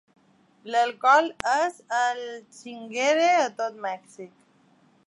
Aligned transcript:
L'alcohol 0.75 1.29
és 1.57 1.77
el 1.99 2.25
"chínguere" 2.61 3.31
a 3.45 3.49
tot 3.63 3.79
Mèxic. 3.87 4.35